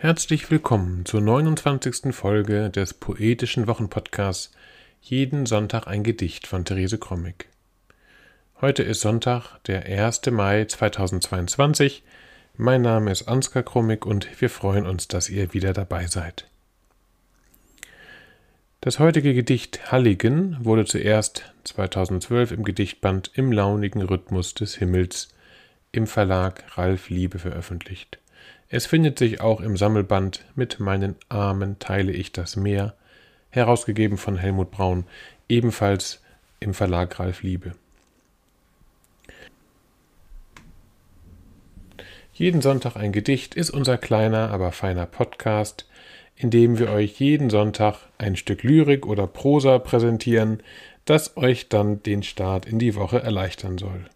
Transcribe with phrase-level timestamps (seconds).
[0.00, 2.14] Herzlich willkommen zur 29.
[2.14, 4.52] Folge des poetischen Wochenpodcasts
[5.02, 7.48] Jeden Sonntag ein Gedicht von Therese Krommig.
[8.60, 10.30] Heute ist Sonntag, der 1.
[10.30, 12.04] Mai 2022.
[12.56, 16.46] Mein Name ist Ansgar Krommig und wir freuen uns, dass ihr wieder dabei seid.
[18.80, 25.34] Das heutige Gedicht Halligen wurde zuerst 2012 im Gedichtband Im launigen Rhythmus des Himmels
[25.90, 28.20] im Verlag Ralf Liebe veröffentlicht.
[28.68, 32.94] Es findet sich auch im Sammelband Mit meinen Armen teile ich das Meer,
[33.50, 35.04] herausgegeben von Helmut Braun,
[35.48, 36.20] ebenfalls
[36.60, 37.72] im Verlag Ralf Liebe.
[42.34, 45.88] Jeden Sonntag ein Gedicht ist unser kleiner, aber feiner Podcast,
[46.36, 50.62] in dem wir euch jeden Sonntag ein Stück Lyrik oder Prosa präsentieren,
[51.04, 54.08] das euch dann den Start in die Woche erleichtern soll.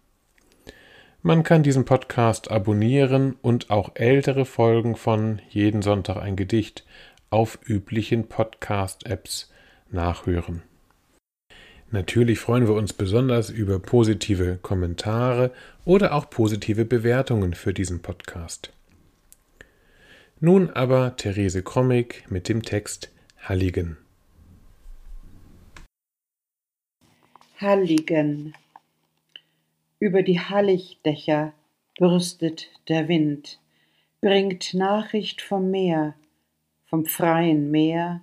[1.25, 6.85] Man kann diesen Podcast abonnieren und auch ältere Folgen von Jeden Sonntag ein Gedicht
[7.29, 9.49] auf üblichen Podcast-Apps
[9.89, 10.63] nachhören.
[11.91, 15.53] Natürlich freuen wir uns besonders über positive Kommentare
[15.85, 18.73] oder auch positive Bewertungen für diesen Podcast.
[20.41, 23.95] Nun aber Therese Krommig mit dem Text Halligen.
[27.61, 28.53] Halligen
[30.03, 31.53] über die Halligdächer
[31.97, 33.61] bürstet der Wind,
[34.19, 36.13] bringt Nachricht vom Meer,
[36.87, 38.19] vom freien Meer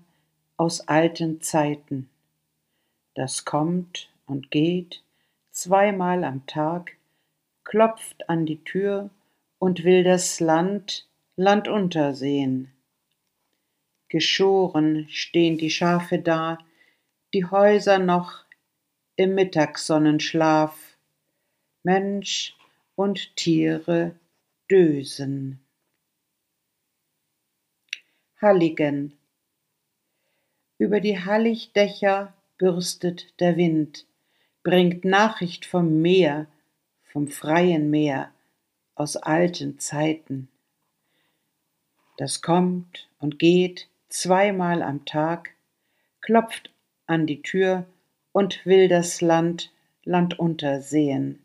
[0.58, 2.11] aus alten Zeiten.
[3.14, 5.03] Das kommt und geht
[5.53, 6.98] zweimal am Tag,
[7.64, 9.08] klopft an die Tür
[9.58, 12.73] und will das Land landunter sehen.
[14.11, 16.58] Geschoren stehen die Schafe da,
[17.33, 18.45] die Häuser noch
[19.17, 20.89] im Mittagssonnenschlaf,
[21.83, 22.55] Mensch
[22.95, 24.14] und Tiere
[24.70, 25.61] dösen.
[28.39, 29.17] Halligen.
[30.77, 34.05] Über die Halligdächer bürstet der Wind,
[34.63, 36.48] bringt Nachricht vom Meer,
[37.02, 38.30] vom freien Meer,
[38.95, 40.48] aus alten Zeiten.
[42.18, 45.55] Das kommt und geht zweimal am Tag,
[46.20, 46.70] klopft
[47.07, 47.86] an die Tür
[48.33, 49.73] und will das Land
[50.05, 51.42] landunter sehen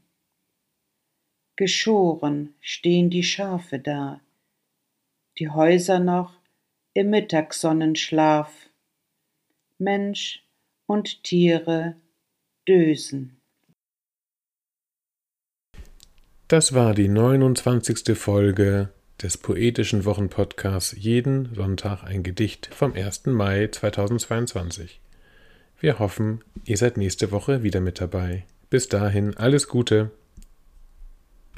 [1.55, 4.21] geschoren stehen die Schafe da,
[5.39, 6.33] die Häuser noch
[6.93, 8.51] im Mittagssonnenschlaf,
[9.77, 10.43] Mensch
[10.87, 11.95] und Tiere
[12.67, 13.41] dösen.
[16.47, 18.17] Das war die 29.
[18.17, 18.89] Folge
[19.21, 23.25] des poetischen Wochenpodcasts Jeden Sonntag ein Gedicht vom 1.
[23.27, 25.01] Mai 2022.
[25.79, 28.45] Wir hoffen, ihr seid nächste Woche wieder mit dabei.
[28.69, 30.11] Bis dahin alles Gute.